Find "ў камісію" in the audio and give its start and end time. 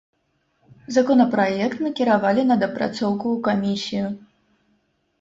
3.35-4.07